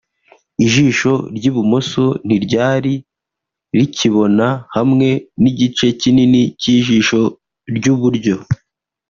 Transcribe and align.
Ijisho 0.65 1.11
ry’ibumoso 1.35 2.05
ntiryari 2.25 2.93
rikibona 3.77 4.47
hamwe 4.75 5.09
n’igice 5.41 5.85
kinini 6.01 6.41
cy’ijisho 6.61 7.21
ry’uburyo 7.77 8.35